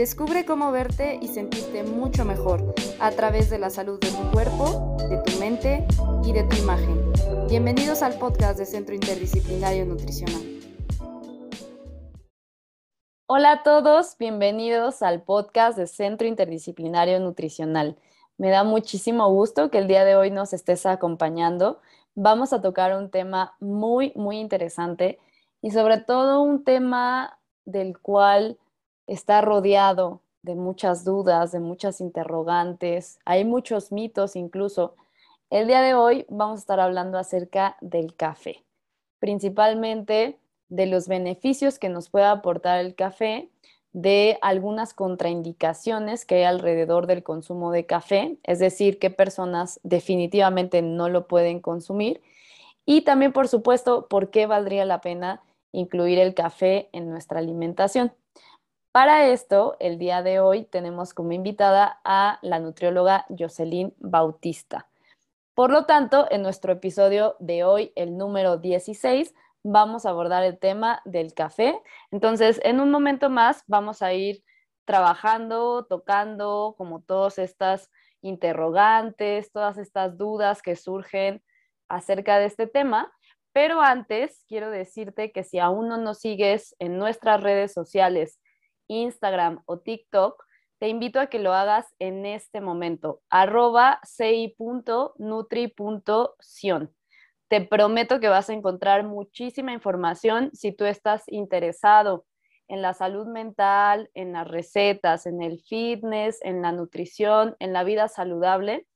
[0.00, 4.96] Descubre cómo verte y sentirte mucho mejor a través de la salud de tu cuerpo,
[5.10, 5.86] de tu mente
[6.24, 7.12] y de tu imagen.
[7.50, 10.40] Bienvenidos al podcast de Centro Interdisciplinario Nutricional.
[13.26, 17.98] Hola a todos, bienvenidos al podcast de Centro Interdisciplinario Nutricional.
[18.38, 21.78] Me da muchísimo gusto que el día de hoy nos estés acompañando.
[22.14, 25.18] Vamos a tocar un tema muy, muy interesante
[25.60, 28.56] y sobre todo un tema del cual
[29.06, 34.94] está rodeado de muchas dudas, de muchas interrogantes, hay muchos mitos incluso.
[35.50, 38.64] El día de hoy vamos a estar hablando acerca del café,
[39.18, 43.50] principalmente de los beneficios que nos puede aportar el café,
[43.92, 50.80] de algunas contraindicaciones que hay alrededor del consumo de café, es decir, qué personas definitivamente
[50.80, 52.22] no lo pueden consumir
[52.86, 55.42] y también, por supuesto, por qué valdría la pena
[55.72, 58.12] incluir el café en nuestra alimentación.
[58.92, 64.88] Para esto, el día de hoy tenemos como invitada a la nutrióloga Jocelyn Bautista.
[65.54, 70.58] Por lo tanto, en nuestro episodio de hoy, el número 16, vamos a abordar el
[70.58, 71.80] tema del café.
[72.10, 74.42] Entonces, en un momento más vamos a ir
[74.84, 77.92] trabajando, tocando como todas estas
[78.22, 81.44] interrogantes, todas estas dudas que surgen
[81.88, 83.12] acerca de este tema.
[83.52, 88.40] Pero antes, quiero decirte que si aún no nos sigues en nuestras redes sociales,
[88.90, 90.44] Instagram o TikTok,
[90.78, 95.14] te invito a que lo hagas en este momento, arroba ci.nutri.sion.
[97.48, 102.24] Te prometo que vas a encontrar muchísima información si tú estás interesado
[102.68, 107.84] en la salud mental, en las recetas, en el fitness, en la nutrición, en la
[107.84, 108.86] vida saludable.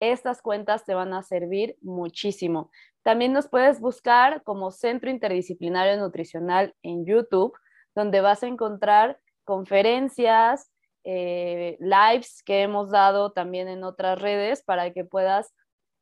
[0.00, 2.70] Estas cuentas te van a servir muchísimo.
[3.02, 7.56] También nos puedes buscar como Centro Interdisciplinario Nutricional en YouTube,
[7.94, 10.70] donde vas a encontrar conferencias,
[11.04, 15.52] eh, lives que hemos dado también en otras redes para que puedas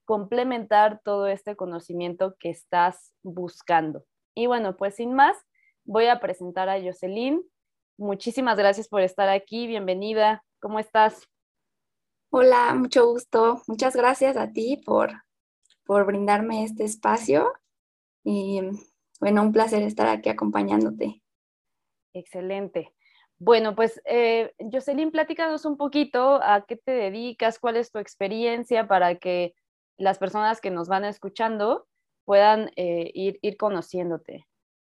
[0.04, 4.04] complementar todo este conocimiento que estás buscando.
[4.34, 5.36] Y bueno, pues sin más,
[5.84, 7.42] voy a presentar a Jocelyn.
[7.96, 9.66] Muchísimas gracias por estar aquí.
[9.66, 10.44] Bienvenida.
[10.60, 11.28] ¿Cómo estás?
[12.30, 13.62] Hola, mucho gusto.
[13.66, 15.12] Muchas gracias a ti por,
[15.84, 17.52] por brindarme este espacio.
[18.24, 18.60] Y
[19.20, 21.22] bueno, un placer estar aquí acompañándote.
[22.12, 22.92] Excelente.
[23.40, 28.86] Bueno, pues eh, Jocelyn, platícanos un poquito a qué te dedicas, cuál es tu experiencia
[28.86, 29.54] para que
[29.96, 31.86] las personas que nos van escuchando
[32.26, 34.46] puedan eh, ir, conociéndote.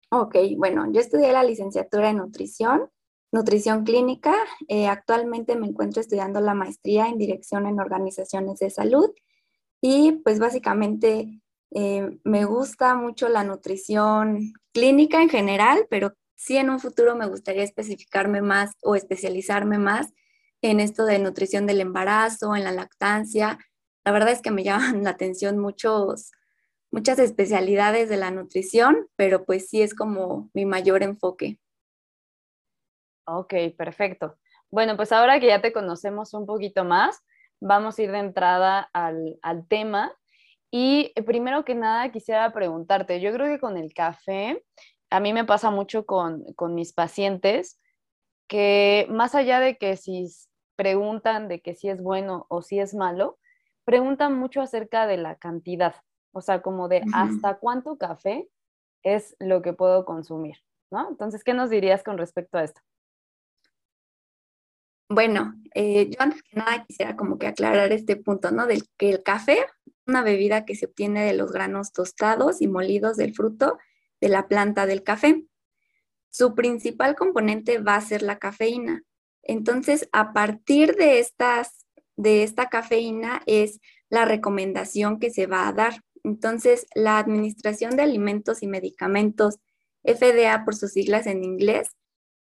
[0.10, 2.90] Ok, bueno, yo estudié la licenciatura en nutrición,
[3.32, 4.34] nutrición clínica.
[4.68, 9.12] Eh, actualmente me encuentro estudiando la maestría en dirección en organizaciones de salud
[9.82, 11.42] y pues básicamente
[12.26, 17.62] me gusta mucho la nutrición clínica en general, pero sí en un futuro me gustaría
[17.62, 20.12] especificarme más o especializarme más
[20.64, 23.60] en esto de nutrición del embarazo, en la lactancia.
[24.04, 26.32] La verdad es que me llaman la atención muchos,
[26.90, 31.60] muchas especialidades de la nutrición, pero pues sí es como mi mayor enfoque.
[33.28, 34.40] Ok, perfecto.
[34.72, 37.20] Bueno, pues ahora que ya te conocemos un poquito más,
[37.60, 40.12] vamos a ir de entrada al, al tema.
[40.72, 44.64] Y primero que nada quisiera preguntarte, yo creo que con el café
[45.12, 47.80] a mí me pasa mucho con, mis pacientes
[48.48, 50.28] que más allá de que si
[50.76, 53.38] preguntan de que si es bueno o si es malo,
[53.86, 55.96] preguntan mucho acerca de la cantidad,
[56.32, 58.50] o sea, como de hasta cuánto café
[59.04, 60.58] es lo que puedo consumir,
[60.90, 61.10] ¿no?
[61.10, 62.82] Entonces, ¿qué nos dirías con respecto a esto?
[65.10, 68.66] Bueno, eh, yo antes que nada quisiera como que aclarar este punto, ¿no?
[68.66, 69.66] Del que el café
[70.08, 73.78] una bebida que se obtiene de los granos tostados y molidos del fruto
[74.22, 75.44] de la planta del café.
[76.30, 79.04] Su principal componente va a ser la cafeína.
[79.44, 83.80] Entonces, a partir de, estas, de esta cafeína es
[84.10, 86.02] la recomendación que se va a dar.
[86.24, 89.58] Entonces, la Administración de Alimentos y Medicamentos,
[90.04, 91.90] FDA por sus siglas en inglés,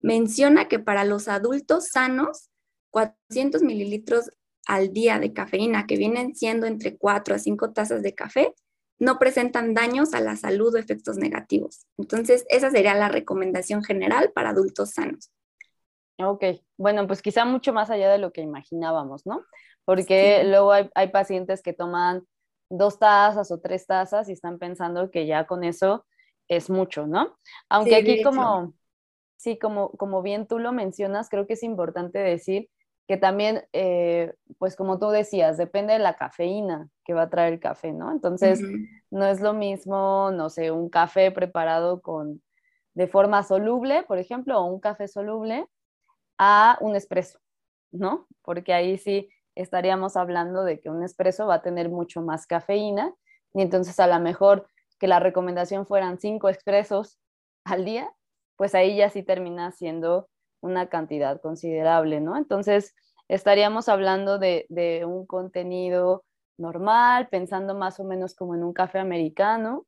[0.00, 2.50] menciona que para los adultos sanos,
[2.90, 4.30] 400 mililitros
[4.66, 8.54] al día de cafeína, que vienen siendo entre 4 a 5 tazas de café,
[9.00, 11.86] no presentan daños a la salud o efectos negativos.
[11.96, 15.32] Entonces, esa sería la recomendación general para adultos sanos.
[16.18, 16.44] Ok,
[16.76, 19.42] bueno, pues quizá mucho más allá de lo que imaginábamos, ¿no?
[19.86, 22.24] Porque luego hay, pacientes que toman
[22.68, 26.06] dos tazas o tres tazas y están pensando que ya con eso
[26.46, 27.38] es mucho, ¿no?
[27.70, 28.74] Aunque aquí como,
[29.36, 32.68] sí, como, como bien tú lo mencionas, creo que es importante decir
[33.10, 37.54] que también, eh, pues como tú decías, depende de la cafeína que va a traer
[37.54, 38.12] el café, ¿no?
[38.12, 38.62] Entonces,
[39.10, 42.40] no es lo mismo, no sé, un café preparado con,
[42.94, 45.66] de forma soluble, por ejemplo, o un café soluble,
[46.38, 47.40] a un espresso,
[47.90, 48.28] ¿no?
[48.42, 53.12] Porque ahí sí estaríamos hablando de que un espresso va a tener mucho más cafeína
[53.54, 54.68] y entonces a lo mejor
[55.00, 57.18] que la recomendación fueran cinco expresos
[57.64, 58.08] al día,
[58.54, 60.28] pues ahí ya sí termina siendo
[60.60, 62.36] una cantidad considerable, ¿no?
[62.36, 62.94] Entonces
[63.28, 64.66] estaríamos hablando de,
[65.06, 66.24] un contenido
[66.58, 69.86] normal, pensando más o menos como en un café americano,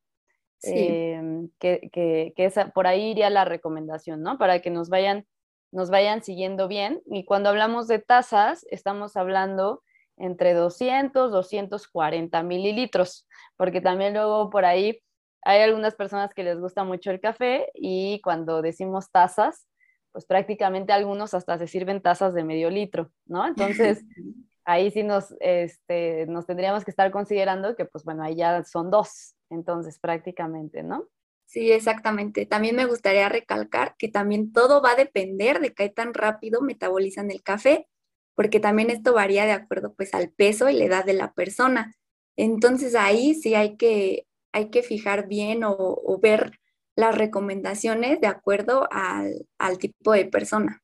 [0.63, 4.39] em, que, que, por ahí iría la recomendación, ¿no?
[4.39, 5.27] Para que nos vayan
[5.73, 7.03] nos vayan siguiendo bien.
[7.07, 9.83] Y cuando hablamos de tazas, estamos hablando
[10.19, 13.27] entre 200, 240 mililitros,
[13.57, 15.01] porque también luego por ahí
[15.43, 19.67] hay algunas personas que les gusta mucho el café y cuando decimos tazas,
[20.13, 23.47] pues prácticamente algunos hasta se sirven tazas de medio litro, ¿no?
[23.47, 24.05] Entonces,
[24.65, 28.91] ahí sí nos, este, nos tendríamos que estar considerando que, pues bueno, ahí ya son
[28.91, 31.09] dos, entonces prácticamente, ¿no?
[31.53, 32.47] Sí, exactamente.
[32.47, 37.31] También me gustaría recalcar que también todo va a depender de qué tan rápido metabolizan
[37.31, 37.89] el café,
[38.35, 41.95] porque también esto varía de acuerdo pues al peso y la edad de la persona.
[42.37, 46.59] Entonces ahí sí hay que, hay que fijar bien o, ver
[46.95, 50.81] las recomendaciones de acuerdo al, tipo de persona.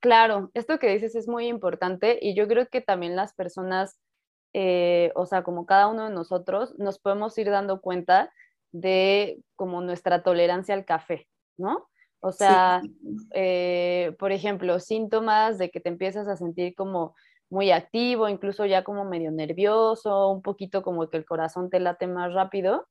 [0.00, 3.98] Claro, esto que dices es muy importante y yo creo que también las personas,
[4.54, 8.32] eh, o sea, como cada uno de nosotros, nos podemos ir dando cuenta
[8.72, 11.28] de como nuestra tolerancia al café,
[11.58, 11.88] ¿no?
[12.20, 12.82] O sea,
[13.34, 17.14] eh, por ejemplo, síntomas de que te empiezas a sentir como
[17.48, 22.06] muy activo, incluso ya como medio nervioso, un poquito como que el corazón te late
[22.06, 22.86] más rápido,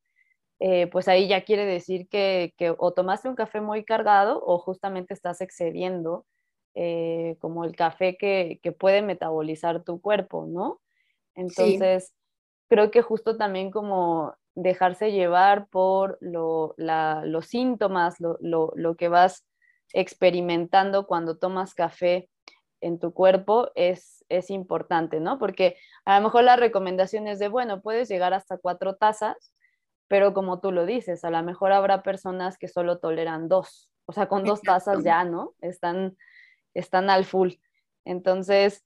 [0.59, 5.13] eh, pues ahí ya quiere decir que, o tomaste un café muy cargado o justamente
[5.13, 6.25] estás excediendo
[6.75, 10.81] eh, como el café que, puede metabolizar tu cuerpo, ¿no?
[11.33, 12.13] Entonces,
[12.67, 19.45] creo que justo también como dejarse llevar por los síntomas, lo, que vas
[19.93, 22.29] experimentando cuando tomas café
[22.81, 25.39] en tu cuerpo es, es importante, ¿no?
[25.39, 29.53] Porque a lo mejor la recomendación es de, bueno, puedes llegar hasta cuatro tazas,
[30.09, 34.11] pero como tú lo dices, a lo mejor habrá personas que solo toleran dos, o
[34.11, 35.53] sea, con dos tazas ya, ¿no?
[35.61, 36.17] Están,
[36.73, 37.53] están al full.
[38.03, 38.83] Entonces,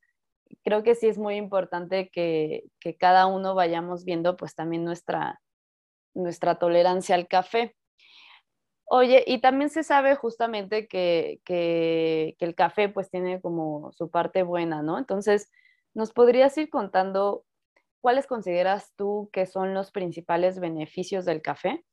[0.63, 5.41] creo que sí es muy importante que, que cada uno vayamos viendo pues también nuestra,
[6.13, 7.75] nuestra tolerancia al café.
[8.85, 11.39] Oye, y también se sabe justamente que,
[12.39, 14.99] el café pues tiene como su parte buena, ¿no?
[14.99, 15.49] Entonces,
[15.93, 17.45] ¿nos podrías ir contando
[18.03, 21.85] cuáles consideras tú que son los principales beneficios del café?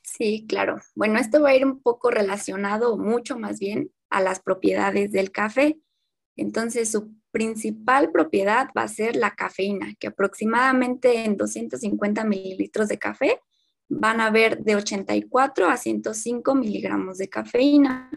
[0.00, 0.78] Sí, claro.
[0.94, 5.30] Bueno, esto va a ir un poco relacionado, mucho más bien, a las propiedades del
[5.30, 5.78] café.
[6.34, 12.98] Entonces, su principal propiedad va a ser la cafeína, que aproximadamente en 250 mililitros de
[12.98, 13.40] café
[13.90, 18.10] van a haber de 84 a 105 miligramos de cafeína.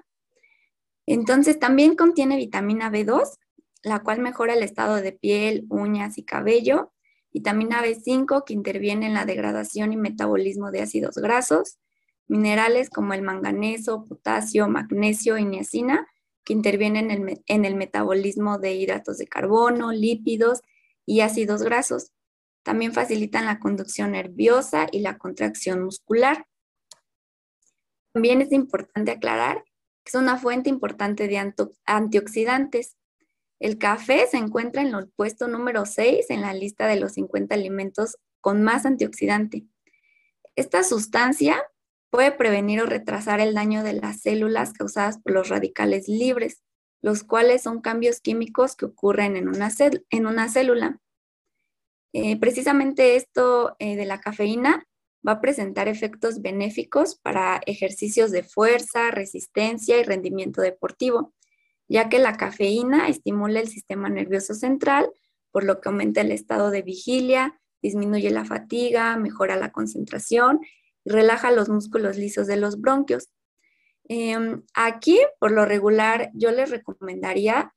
[1.05, 3.37] Entonces también contiene vitamina B2,
[3.83, 6.92] la cual mejora el estado de piel, uñas y cabello.
[7.33, 11.79] Vitamina B5 que interviene en la degradación y metabolismo de ácidos grasos.
[12.27, 16.07] Minerales como el manganeso, potasio, magnesio y niacina
[16.43, 20.61] que intervienen en el, en el metabolismo de hidratos de carbono, lípidos
[21.05, 22.11] y ácidos grasos.
[22.63, 26.47] También facilitan la conducción nerviosa y la contracción muscular.
[28.13, 29.63] También es importante aclarar
[30.03, 31.53] que es una fuente importante de
[31.85, 32.97] antioxidantes.
[33.63, 37.55] El café se encuentra en el puesto número 6 en la lista de los 50
[37.55, 39.63] alimentos con más antioxidante.
[40.57, 41.63] Esta sustancia
[42.09, 46.61] puede prevenir o retrasar el daño de las células causadas por los radicales libres,
[47.01, 49.69] los cuales son cambios químicos que ocurren en una,
[50.49, 50.99] célula
[52.11, 54.85] eh, precisamente esto eh, de la cafeína
[55.25, 61.33] va a presentar efectos benéficos para ejercicios de fuerza, resistencia y rendimiento deportivo,
[61.93, 65.11] ya que la cafeína estimula el sistema nervioso central,
[65.51, 70.59] por lo que aumenta el estado de vigilia, disminuye la fatiga, mejora la concentración
[71.05, 73.29] y relaja los músculos lisos de los bronquios.
[74.05, 77.75] Em, aquí, por lo regular, yo les recomendaría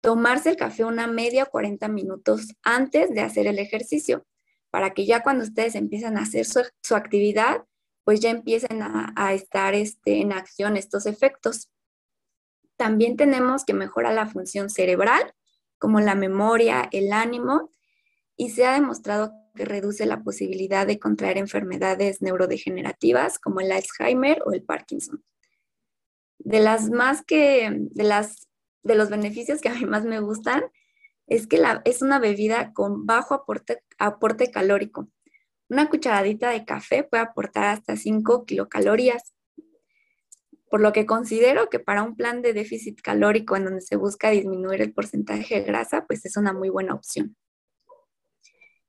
[0.00, 4.26] tomarse el café una media o 40 minutos antes de hacer el ejercicio,
[4.70, 7.66] para que ya cuando ustedes empiezan a hacer su, actividad,
[8.02, 11.68] pues ya empiecen a, estar este, en acción estos efectos.
[12.78, 15.34] También tenemos que mejora la función cerebral,
[15.78, 17.70] como la memoria, el ánimo,
[18.36, 24.42] y se ha demostrado que reduce la posibilidad de contraer enfermedades neurodegenerativas como el Alzheimer
[24.46, 25.22] o el Parkinson.
[26.38, 28.48] De las más que, de las
[28.84, 30.64] de los beneficios que a mí más me gustan
[31.26, 35.08] es que la, es una bebida con bajo aporte, aporte calórico.
[35.68, 39.34] Una cucharadita de café puede aportar hasta 5 kilocalorías.
[40.70, 44.30] Por lo que considero que para un plan de déficit calórico en donde se busca
[44.30, 47.36] disminuir el porcentaje de grasa, pues es una muy buena opción.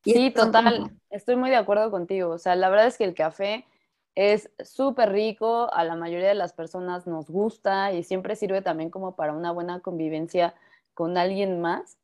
[0.04, 2.32] sí, total, estoy muy de acuerdo contigo.
[2.32, 3.66] O sea, la verdad es que el café
[4.16, 8.90] es súper rico, a la mayoría de las personas nos gusta y siempre sirve también
[8.90, 10.56] como para una buena convivencia
[10.94, 11.98] con alguien más.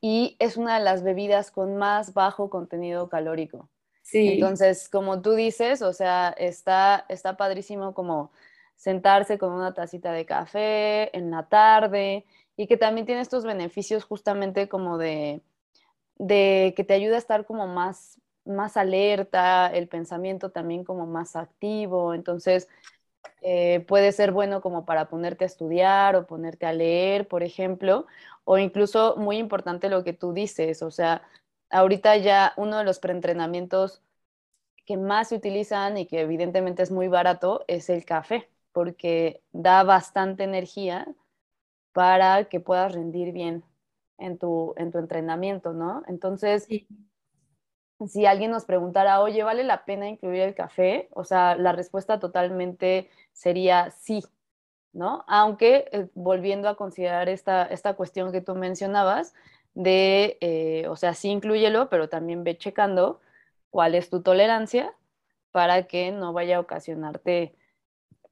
[0.00, 3.70] Y es una de las bebidas con más bajo contenido calórico.
[4.02, 4.34] Sí.
[4.34, 8.30] Entonces, como tú dices, o sea, está, está padrísimo como
[8.76, 12.24] sentarse con una tacita de café en la tarde
[12.56, 15.42] y que también tiene estos beneficios justamente como de,
[16.16, 21.36] de que te ayuda a estar como más, más alerta, el pensamiento también como más
[21.36, 22.68] activo, entonces
[23.42, 28.06] eh, puede ser bueno como para ponerte a estudiar o ponerte a leer, por ejemplo,
[28.44, 31.22] o incluso muy importante lo que tú dices, o sea,
[31.70, 34.02] ahorita ya uno de los preentrenamientos
[34.86, 39.84] que más se utilizan y que evidentemente es muy barato es el café porque da
[39.84, 41.08] bastante energía
[41.94, 43.64] para que puedas rendir bien
[44.18, 46.02] en tu, en tu entrenamiento, ¿no?
[46.08, 46.68] Entonces,
[48.06, 51.08] si alguien nos preguntara, oye, ¿vale la pena incluir el café?
[51.12, 54.22] O sea, la respuesta totalmente sería sí,
[54.92, 55.24] ¿no?
[55.26, 59.32] Aunque eh, volviendo a considerar esta, esta cuestión que tú mencionabas,
[59.72, 63.22] de, eh, o sea, sí incluyelo, pero también ve checando
[63.70, 64.94] cuál es tu tolerancia
[65.50, 67.56] para que no vaya a ocasionarte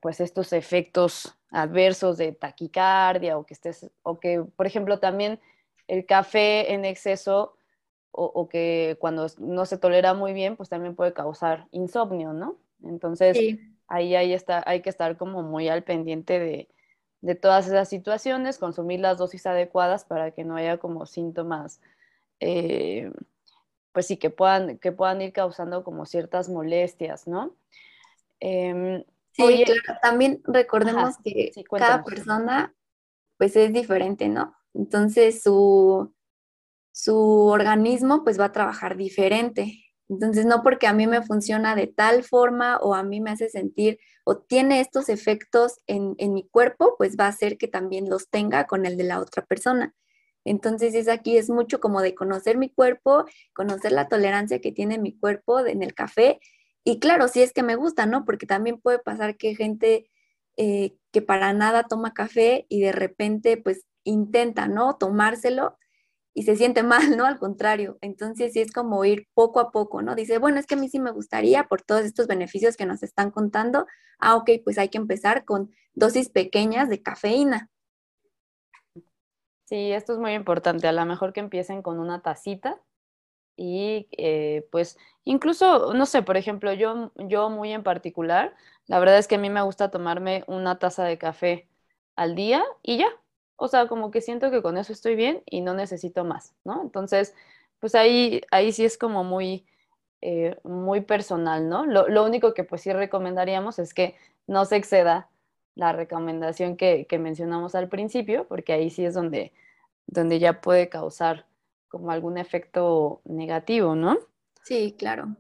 [0.05, 5.41] pues estos efectos adversos de taquicardia o que estés, o que, por ejemplo, también
[5.89, 7.57] el café en exceso
[8.11, 12.59] o, que cuando no se tolera muy bien, pues también puede causar insomnio, ¿no?
[12.85, 13.39] Entonces,
[13.89, 16.69] ahí, ahí está, hay que estar como muy al pendiente de,
[17.23, 21.81] de, todas esas situaciones, consumir las dosis adecuadas para que no haya como síntomas,
[22.41, 23.11] eh,
[23.93, 27.57] pues sí, que puedan, que puedan ir causando como ciertas molestias, ¿no?
[28.39, 29.03] Em,
[29.37, 32.73] Sí, claro, también recordemos que cada persona
[33.37, 34.55] pues es diferente, ¿no?
[34.75, 36.15] Entonces su,
[36.93, 39.81] su organismo pues va a trabajar diferente.
[40.09, 43.49] Entonces no porque a mí me funciona de tal forma o a mí me hace
[43.49, 48.09] sentir o tiene estos efectos en, en mi cuerpo, pues va a hacer que también
[48.09, 49.95] los tenga con el de la otra persona.
[50.45, 54.99] Entonces es aquí, es mucho como de conocer mi cuerpo, conocer la tolerancia que tiene
[54.99, 56.39] mi cuerpo en el café
[56.85, 58.25] y claro, si es que me gusta, ¿no?
[58.27, 60.11] Porque también puede pasar que gente
[60.57, 64.97] eh, que para nada toma café y de repente pues intenta, ¿no?
[64.97, 65.79] Tomárselo
[66.35, 67.25] y se siente mal, ¿no?
[67.25, 67.99] Al contrario.
[68.03, 70.15] Entonces sí es como ir poco a poco, ¿no?
[70.15, 73.03] Dice, bueno, es que a mí sí me gustaría por todos estos beneficios que nos
[73.03, 73.87] están contando.
[74.19, 77.71] Ah, ok, pues hay que empezar con dosis pequeñas de cafeína.
[79.65, 80.87] Sí, esto es muy importante.
[80.87, 82.83] A lo mejor que empiecen con una tacita
[83.57, 88.55] y eh, pues incluso, no sé, por ejemplo, yo, yo muy en particular,
[88.87, 91.69] la verdad es que a mí me gusta tomarme una taza de café
[92.17, 93.09] al día y ya.
[93.57, 96.83] O sea, como que siento que con eso estoy bien y no necesito más, ¿no?
[96.83, 97.35] Entonces,
[97.81, 99.67] pues ahí, ahí sí es como muy,
[100.21, 101.87] eh, muy personal, ¿no?
[101.87, 105.29] Lo, lo, único que pues sí recomendaríamos es que no se exceda
[105.77, 109.53] la recomendación que, que mencionamos al principio, porque ahí sí es donde,
[110.07, 111.47] donde ya puede causar
[111.95, 114.19] como algún efecto negativo, ¿no?
[114.65, 115.37] Sí, claro.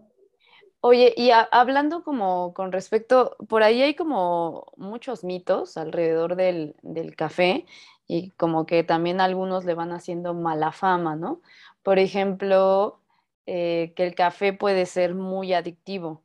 [0.80, 6.76] Oye, y hablando como con respecto, por ahí hay como muchos mitos alrededor del,
[7.16, 7.66] café
[8.06, 11.40] y como que también algunos le van haciendo mala fama, ¿no?
[11.82, 13.00] Por ejemplo,
[13.46, 16.23] eh, que el café puede ser muy adictivo.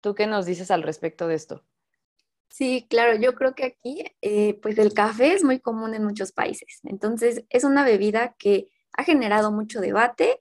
[0.00, 1.62] ¿Tú qué nos dices al respecto de esto?
[2.48, 6.32] Sí, claro, yo creo que aquí, eh, pues el café es muy común en muchos
[6.32, 6.80] países.
[6.84, 10.40] Entonces, es una bebida que ha generado mucho debate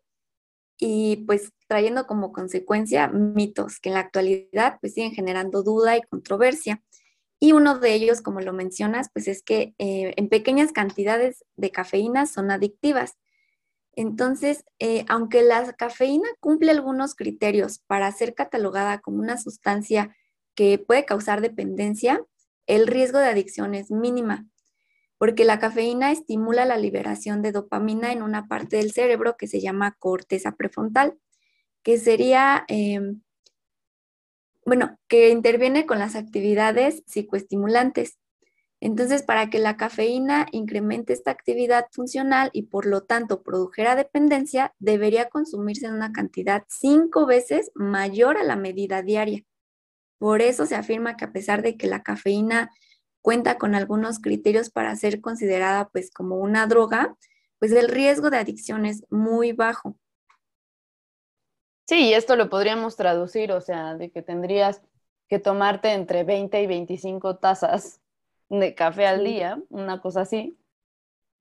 [0.77, 6.01] y pues trayendo como consecuencia mitos que en la actualidad pues siguen generando duda y
[6.01, 6.81] controversia.
[7.41, 11.71] Y uno de ellos, como lo mencionas, pues es que eh, en pequeñas cantidades de
[11.71, 13.17] cafeína son adictivas.
[13.93, 20.15] Entonces, eh, aunque la cafeína cumple algunos criterios para ser catalogada como una sustancia
[20.55, 22.23] que puede causar dependencia,
[22.65, 24.45] el riesgo de adicción es mínima
[25.19, 29.59] porque la cafeína estimula la liberación de dopamina en una parte del cerebro que se
[29.59, 31.19] llama corteza prefrontal,
[31.83, 33.21] que sería, em,
[34.65, 38.17] bueno, que interviene con las actividades psicoestimulantes.
[38.79, 44.73] Entonces, para que la cafeína incremente esta actividad funcional y por lo tanto produjera dependencia,
[44.79, 49.43] debería consumirse en una cantidad cinco veces mayor a la medida diaria.
[50.17, 52.71] Por eso se afirma que a pesar de que la cafeína
[53.21, 57.15] cuenta con algunos criterios para ser considerada pues como una droga,
[57.59, 59.95] pues el riesgo de adicción es muy bajo.
[61.87, 64.81] Sí, esto lo podríamos traducir, o sea, de que tendrías
[65.27, 68.01] que tomarte entre 20 y 25 tazas
[68.49, 70.57] de café al día, una cosa así,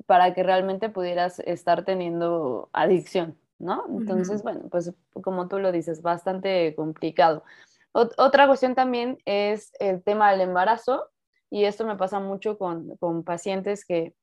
[0.07, 3.85] para que realmente pudieras estar teniendo adicción, ¿no?
[3.89, 4.93] Entonces, bueno, pues
[5.23, 7.45] como tú lo dices, bastante complicado.
[7.93, 11.11] otra cuestión también es el tema del embarazo,
[11.51, 14.15] y esto me pasa mucho con, con pacientes que,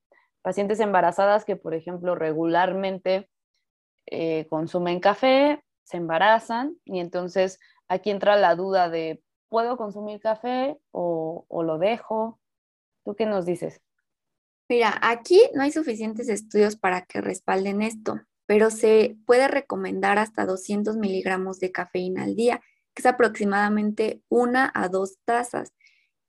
[0.41, 3.29] pacientes embarazadas que, por ejemplo, regularmente
[4.05, 10.77] eh, consumen café, se embarazan y entonces aquí entra la duda de, ¿puedo consumir café
[10.91, 12.39] o, o lo dejo?
[13.03, 13.81] ¿Tú qué nos dices?
[14.67, 20.45] Mira, aquí no hay suficientes estudios para que respalden esto, pero se puede recomendar hasta
[20.45, 22.61] 200 miligramos de cafeína al día,
[22.93, 25.73] que es aproximadamente una a dos tazas.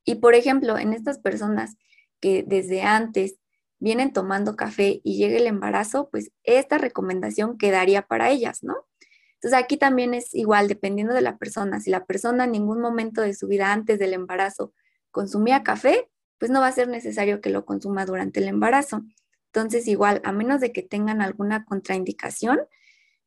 [0.07, 1.77] Y por ejemplo, en estas personas
[2.21, 3.37] que desde antes
[3.79, 8.87] vienen tomando café y llega el embarazo, pues esta recomendación quedaría para ellas, ¿no?
[9.35, 11.81] Entonces aquí también es igual, dependiendo de la persona.
[11.81, 14.73] Si la persona en ningún momento de su vida antes del embarazo
[15.11, 16.09] consumía café,
[16.39, 19.03] pues no va a ser necesario que lo consuma durante el embarazo.
[19.53, 22.61] Entonces igual, a menos de que tengan alguna contraindicación,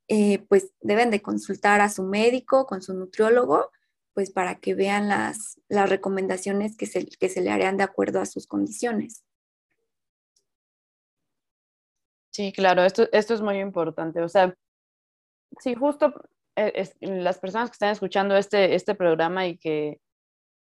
[0.07, 3.69] eh, pues deben de consultar a su médico, con su nutriólogo,
[4.13, 8.21] pues para que vean las, las recomendaciones que se, que se le harían de acuerdo
[8.21, 9.23] a sus condiciones.
[12.31, 14.21] Sí, claro, esto, esto es muy importante.
[14.21, 14.55] O sea,
[15.59, 16.13] sí, justo
[16.55, 19.99] eh, las personas que están escuchando este, este programa y que,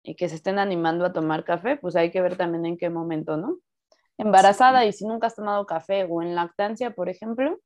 [0.04, 2.90] y que se estén animando a tomar café, pues hay que ver también en qué
[2.90, 3.60] momento, ¿no?
[4.18, 7.60] Embarazada y si nunca has tomado café o en lactancia, por ejemplo,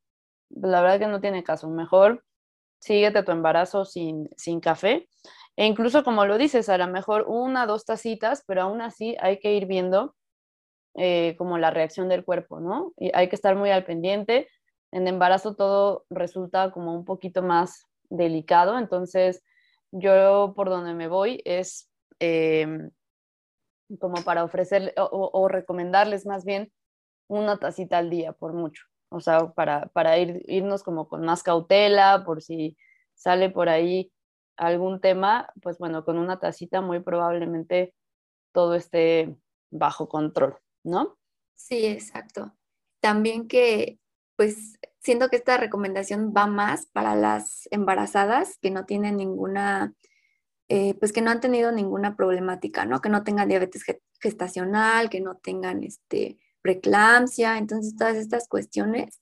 [0.49, 1.69] pues la verdad que no tiene caso.
[1.69, 2.23] Mejor
[2.79, 5.07] síguete tu embarazo sin, sin café.
[5.55, 9.39] E incluso como lo dices, a lo mejor una, dos tacitas, pero aún así hay
[9.39, 10.15] que ir viendo
[10.95, 12.93] eh, como la reacción del cuerpo, ¿no?
[12.97, 14.47] Y hay que estar muy al pendiente.
[14.91, 19.43] En embarazo todo resulta como un poquito más delicado, entonces
[19.91, 22.91] yo por donde me voy es em,
[23.99, 26.71] como para ofrecer o, recomendarles más bien
[27.27, 31.41] una tacita al día por mucho, o sea, para, para ir, irnos como con más
[31.41, 32.77] cautela, por si
[33.15, 34.12] sale por ahí
[34.57, 37.93] algún tema, pues bueno, con una tacita muy probablemente
[38.51, 39.35] todo esté
[39.71, 40.57] bajo control.
[40.83, 41.17] ¿no?
[41.55, 42.53] Sí, exacto.
[42.99, 43.99] También que,
[44.35, 49.93] pues, siento que esta recomendación va más para las embarazadas que no tienen ninguna,
[50.69, 53.01] eh, pues que no han tenido ninguna problemática, ¿no?
[53.01, 53.83] Que no tengan diabetes
[54.19, 59.21] gestacional, que no tengan este, preeclampsia, entonces todas estas cuestiones,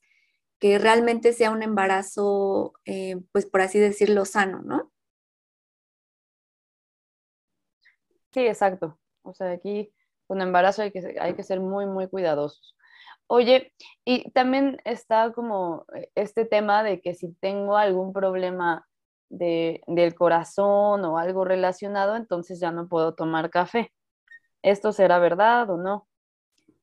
[0.60, 4.92] que realmente sea un embarazo, eh, pues por así decirlo, sano, ¿no?
[8.32, 8.98] Sí, exacto.
[9.22, 9.92] O sea, aquí
[10.26, 12.76] con embarazo hay que, hay que ser muy, muy cuidadosos.
[13.26, 13.72] Oye,
[14.04, 18.86] y también está como eh, este tema de que si tengo algún problema
[19.28, 23.92] de, del corazón o algo relacionado, entonces ya no puedo tomar café.
[24.62, 26.08] ¿Esto será verdad o no?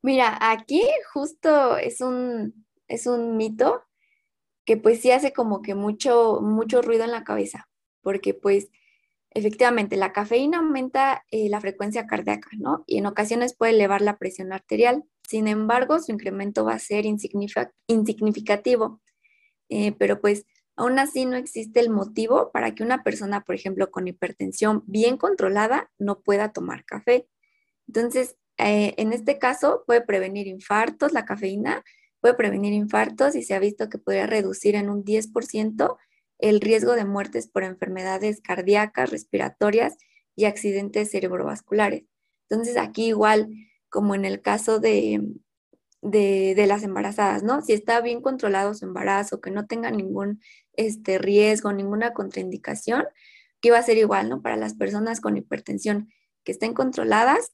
[0.01, 0.83] Mira, aquí
[1.13, 3.83] justo es un, es un mito
[4.65, 7.67] que pues sí hace como que mucho, mucho ruido en la cabeza,
[8.01, 8.69] porque pues
[9.31, 12.83] Efectivamente, la cafeína aumenta eh, la frecuencia cardíaca, ¿no?
[12.87, 15.03] Y en ocasiones puede elevar la presión arterial.
[15.27, 19.01] Sin embargo, su incremento va a ser insignificativo.
[19.69, 23.91] Eh, pero pues aún así no existe el motivo para que una persona, por ejemplo,
[23.91, 27.27] con hipertensión bien controlada, no pueda tomar café.
[27.87, 31.83] Entonces, eh, en este caso puede prevenir infartos, la cafeína
[32.19, 35.97] puede prevenir infartos y se ha visto que podría reducir en un 10%
[36.39, 39.97] el riesgo de muertes por enfermedades cardíacas, respiratorias
[40.35, 42.05] y accidentes cerebrovasculares.
[42.49, 43.49] Entonces, aquí igual,
[43.89, 45.21] como en el caso de,
[46.01, 47.61] de, las embarazadas, ¿no?
[47.61, 50.41] Si está bien controlado su embarazo, que no tenga ningún
[50.73, 53.05] este, riesgo, ninguna contraindicación,
[53.61, 54.41] que va a ser igual, ¿no?
[54.41, 56.09] Para las personas con hipertensión
[56.45, 57.51] que estén controladas,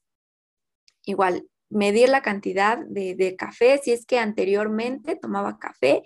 [1.04, 6.04] igual, medir la cantidad de, de café, si es que anteriormente tomaba café,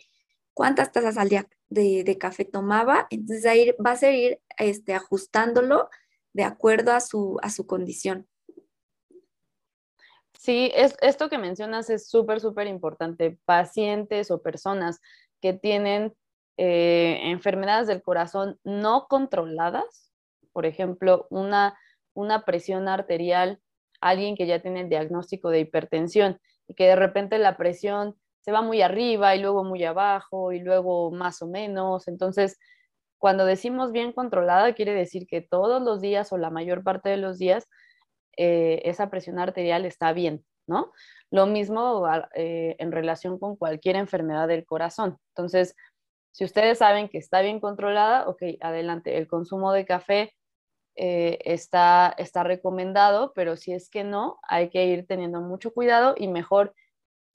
[0.54, 5.90] cuántas tazas al día de, café tomaba, entonces ahí va a seguir este, ajustándolo
[6.34, 8.28] de acuerdo a su, a su condición.
[10.40, 13.38] Sí, es, esto que mencionas es súper, súper importante.
[13.46, 15.02] Pacientes o personas
[15.42, 16.14] que tienen
[16.58, 20.14] eh, enfermedades del corazón no controladas,
[20.54, 21.78] por ejemplo, una,
[22.14, 23.60] una presión arterial,
[24.02, 28.52] alguien que ya tiene el diagnóstico de hipertensión y que de repente la presión se
[28.52, 32.08] va muy arriba y luego muy abajo y luego más o menos.
[32.08, 32.58] Entonces,
[33.18, 37.18] cuando decimos bien controlada, quiere decir que todos los días o la mayor parte de
[37.18, 37.68] los días
[38.38, 40.94] eh, esa presión arterial está bien, ¿no?
[41.30, 45.18] Lo mismo eh, en relación con cualquier enfermedad del corazón.
[45.36, 45.76] Entonces,
[46.32, 49.18] si ustedes saben que está bien controlada, ok, adelante.
[49.18, 50.34] El consumo de café
[50.96, 56.16] eh, está, está recomendado, pero si es que no, hay que ir teniendo mucho cuidado
[56.18, 56.74] y mejor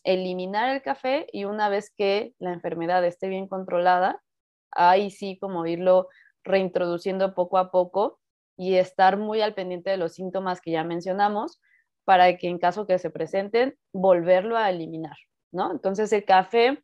[0.04, 4.22] eliminar el café y una vez que la enfermedad esté bien controlada,
[4.70, 6.08] ahí sí como irlo
[6.44, 8.20] reintroduciendo poco a poco
[8.56, 11.60] y estar muy al pendiente de los síntomas que ya mencionamos
[12.04, 15.16] para que en caso que se presenten, volverlo a eliminar,
[15.52, 15.72] ¿no?
[15.72, 16.82] Entonces el café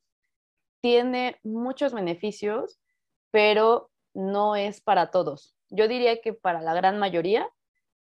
[0.81, 2.81] tiene muchos beneficios,
[3.31, 5.55] pero no es para todos.
[5.69, 7.49] Yo diría que para la gran mayoría,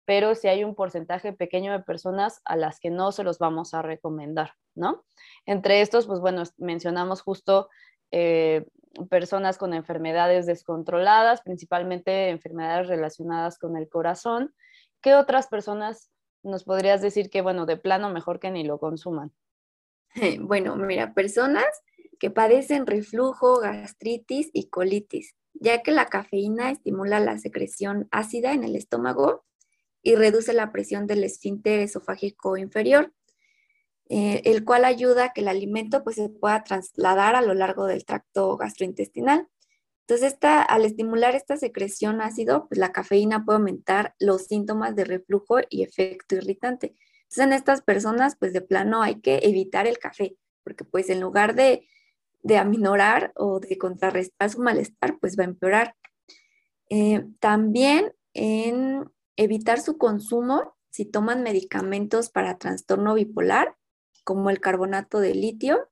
[0.09, 3.75] pero si hay un porcentaje pequeño de personas a las que no se los vamos
[3.75, 5.05] a recomendar, ¿no?
[5.45, 7.69] Entre estos, pues bueno, mencionamos justo
[8.09, 8.65] eh,
[9.11, 14.55] personas con enfermedades descontroladas, principalmente enfermedades relacionadas con el corazón.
[14.99, 16.09] ¿Qué otras personas
[16.41, 19.31] nos podrías decir que, bueno, de plano mejor que ni lo consuman?
[20.39, 21.67] Bueno, mira, personas
[22.17, 28.63] que padecen reflujo, gastritis y colitis, ya que la cafeína estimula la secreción ácida en
[28.63, 29.45] el estómago
[30.01, 33.13] y reduce la presión del esfínter esofágico inferior,
[34.09, 37.85] eh, el cual ayuda a que el alimento pues, se pueda trasladar a lo largo
[37.85, 39.47] del tracto gastrointestinal.
[40.07, 45.59] Entonces, al estimular esta secreción ácido, pues la cafeína puede aumentar los síntomas de reflujo
[45.69, 46.95] y efecto irritante.
[47.23, 51.19] Entonces, en estas personas, pues de plano hay que evitar el café, porque pues en
[51.19, 51.87] lugar de,
[52.41, 55.95] de aminorar o de contrarrestar su malestar, pues va a empeorar.
[56.89, 59.07] Eh, también en
[59.39, 63.77] evitar su consumo si toman medicamentos para trastorno bipolar,
[64.25, 65.89] como el carbonato de litio.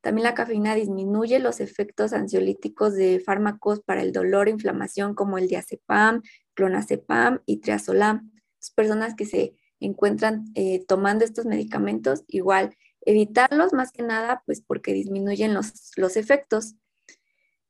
[0.00, 5.36] También la cafeína disminuye los efectos ansiolíticos de fármacos para el dolor e inflamación como
[5.36, 6.22] el diazepam,
[6.54, 8.32] clonazepam y triazolam.
[8.74, 14.94] Personas que se encuentran eh, tomando estos medicamentos, igual evitarlos más que nada, pues porque
[14.94, 16.76] disminuyen los, efectos.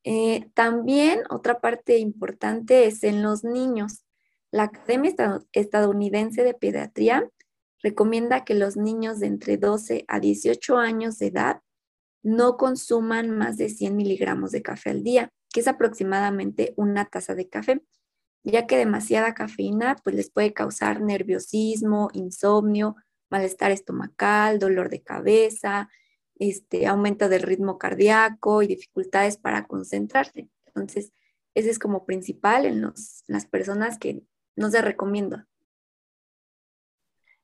[0.05, 4.06] Eh, también otra parte importante es en los niños.
[4.57, 5.12] La Academia
[5.53, 7.31] Estadounidense de Pediatría
[7.83, 11.61] recomienda que los niños de entre 12 a 18 años de edad
[12.23, 17.35] no consuman más de 100 miligramos de café al día, que es aproximadamente una taza
[17.35, 17.83] de café,
[18.45, 22.97] ya que demasiada cafeína pues les puede causar nerviosismo, insomnio,
[23.29, 25.90] malestar estomacal, dolor de cabeza,
[26.37, 30.49] este, aumento del ritmo cardíaco y dificultades para concentrarse.
[30.64, 31.12] Entonces,
[31.55, 34.23] ese es como principal en las personas que
[34.57, 35.47] no se recomienda.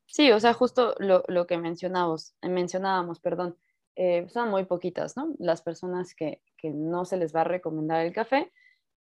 [0.06, 3.56] Sí, o sea, justo lo, que mencionábamos, mencionábamos, perdón,
[3.96, 5.34] eh, son muy poquitas, ¿no?
[5.38, 8.52] Las personas que, no se les va a recomendar el café,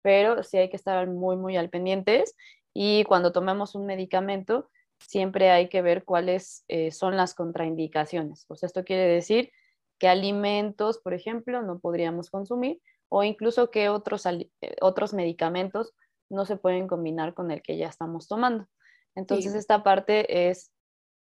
[0.02, 2.36] pero sí hay que estar muy, muy al pendientes
[2.72, 8.44] y cuando tomemos un medicamento, siempre hay que ver cuáles eh, son las contraindicaciones.
[8.46, 9.50] Pues esto quiere decir
[9.98, 15.94] qué alimentos, por ejemplo, no podríamos consumir o incluso qué otros, eh, otros medicamentos
[16.30, 18.66] no se pueden combinar con el que ya estamos tomando.
[19.14, 20.72] Entonces, esta parte es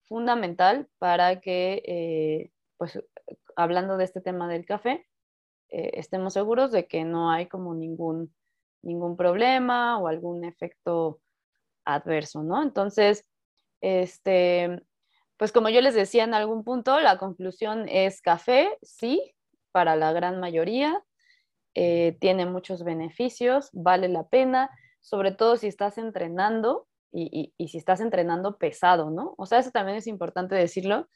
[0.06, 3.00] fundamental para que, eh, pues,
[3.56, 5.08] hablando de este tema del café,
[5.70, 8.34] eh, estemos seguros de que no hay como ningún,
[8.82, 11.20] ningún problema o algún efecto
[11.86, 12.64] adverso, ¿no?
[12.64, 13.26] Entonces,
[13.82, 14.82] este,
[15.38, 19.36] pues como yo les decía en algún punto, la conclusión es café, sí,
[19.72, 21.04] para la gran mayoría,
[21.76, 24.72] eh, tiene muchos beneficios, vale la pena,
[25.08, 29.36] sobre todo si estás entrenando y, si estás entrenando pesado, ¿no?
[29.38, 31.08] O sea, eso también es importante decirlo,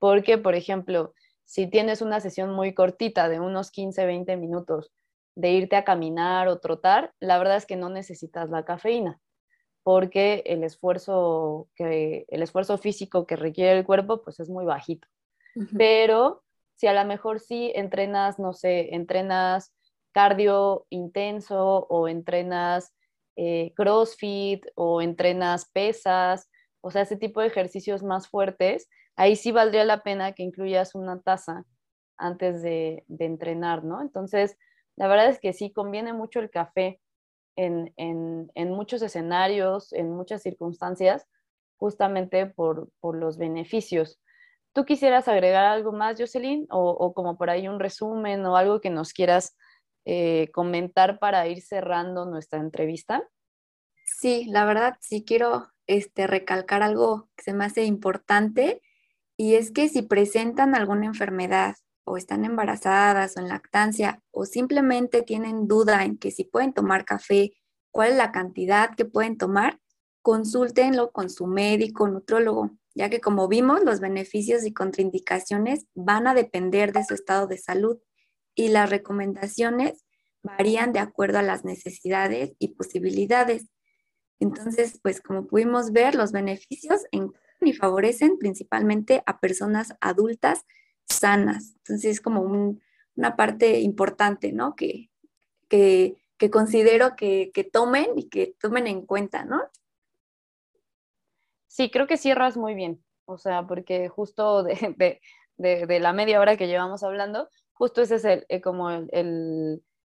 [0.00, 4.92] porque, por ejemplo, si tienes una sesión muy cortita de unos 15, 20 minutos
[5.36, 9.20] de irte a caminar o trotar, la verdad es que no necesitas la cafeína,
[9.84, 15.06] porque el esfuerzo, que, el esfuerzo físico que requiere el cuerpo, pues es muy bajito.
[15.76, 16.42] Pero
[16.74, 19.72] si a lo mejor sí entrenas, no sé, entrenas
[20.10, 22.92] cardio intenso o entrenas
[23.40, 29.52] eh, CrossFit o entrenas pesas, o sea, ese tipo de ejercicios más fuertes, ahí sí
[29.52, 31.64] valdría la pena que incluyas una taza
[32.16, 34.02] antes de, entrenar, ¿no?
[34.02, 34.58] Entonces,
[34.96, 37.00] la verdad es que sí, conviene mucho el café
[37.54, 37.92] en,
[38.56, 41.24] muchos escenarios, en muchas circunstancias,
[41.76, 44.20] justamente por, los beneficios.
[44.72, 46.66] ¿Tú quisieras agregar algo más, Jocelyn?
[46.70, 49.56] O, como por ahí un resumen o algo que nos quieras
[50.10, 53.28] eh, comentar para ir cerrando nuestra entrevista?
[54.06, 58.80] Sí, la verdad sí quiero este, recalcar algo que se me hace importante
[59.36, 65.20] y es que si presentan alguna enfermedad o están embarazadas o en lactancia o simplemente
[65.20, 67.52] tienen duda en que si pueden tomar café,
[67.90, 69.78] cuál es la cantidad que pueden tomar,
[70.22, 76.32] consúltenlo con su médico, nutrólogo, ya que como vimos, los beneficios y contraindicaciones van a
[76.32, 77.98] depender de su estado de salud
[78.58, 80.04] y las recomendaciones
[80.42, 83.68] varían de acuerdo a las necesidades y posibilidades.
[84.40, 90.64] Entonces, pues como pudimos ver, los beneficios en y favorecen principalmente a personas adultas
[91.06, 91.74] sanas.
[91.78, 94.74] Entonces es como una parte importante, ¿no?
[94.76, 95.10] Que,
[95.68, 96.16] que,
[96.50, 99.62] considero que, tomen y que tomen en cuenta, ¿no?
[101.66, 105.20] Sí, creo que cierras muy bien, o sea, porque justo de,
[105.58, 109.08] la media hora que llevamos hablando, justo ese es el, eh, como el,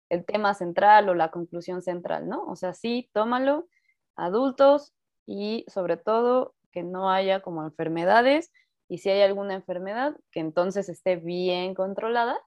[0.09, 2.43] el, tema central o la conclusión central, ¿no?
[2.45, 3.67] O sea, sí, tómalo,
[4.15, 4.93] adultos
[5.27, 8.51] y sobre todo que no haya como enfermedades
[8.87, 12.39] y si hay alguna enfermedad, que entonces esté bien controlada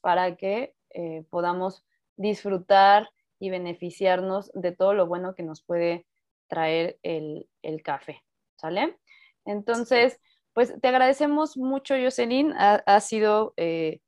[0.00, 1.84] para que eh, podamos
[2.16, 6.06] disfrutar y beneficiarnos de todo lo bueno que nos puede
[6.48, 7.48] traer el,
[7.82, 8.22] café,
[8.56, 8.96] ¿sale?
[9.44, 10.20] Entonces,
[10.52, 14.00] pues te agradecemos mucho, Jocelyn, ha, sido eh,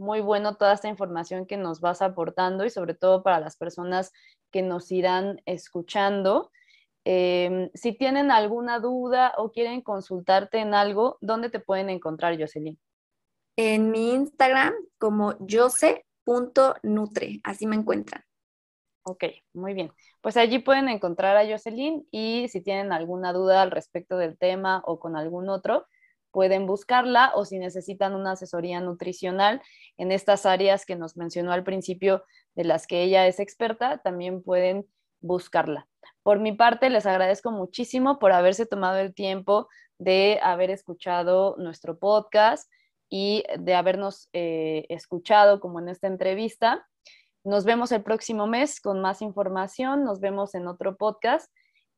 [0.00, 4.12] muy bueno toda esta información que nos vas aportando y sobre todo para las personas
[4.50, 6.50] que nos irán escuchando.
[7.04, 12.78] Em, si tienen alguna duda o quieren consultarte en algo, ¿dónde te pueden encontrar, Jocelyn?
[13.56, 18.24] En mi Instagram como jose.nutre, así me encuentran.
[19.02, 19.92] Ok, muy bien.
[20.20, 24.82] Pues allí pueden encontrar a Jocelyn y si tienen alguna duda al respecto del tema
[24.84, 25.86] o con algún otro,
[26.32, 29.62] pueden buscarla o si necesitan una asesoría nutricional
[29.96, 34.42] en estas áreas que nos mencionó al principio de las que ella es experta, también
[34.42, 34.86] pueden
[35.20, 35.86] buscarla.
[36.22, 41.98] Por mi parte, les agradezco muchísimo por haberse tomado el tiempo de haber escuchado nuestro
[41.98, 42.70] podcast
[43.10, 46.86] y de habernos eh, escuchado como en esta entrevista.
[47.44, 51.50] Nos vemos el próximo mes con más información, nos vemos en otro podcast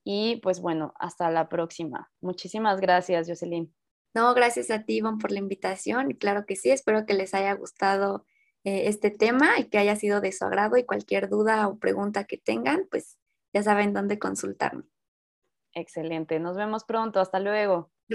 [0.05, 2.11] y pues bueno, hasta la próxima.
[2.21, 3.82] Muchísimas gracias, Jocelyn.
[4.15, 6.11] No, gracias a ti, Iván, por la invitación.
[6.11, 8.27] Y claro que sí, espero que les haya gustado
[8.65, 12.25] eh, este tema y que haya sido de su agrado y cualquier duda o pregunta
[12.25, 13.19] que tengan, pues
[13.53, 14.85] ya saben dónde consultarme.
[15.75, 17.92] Excelente, nos vemos pronto, hasta luego.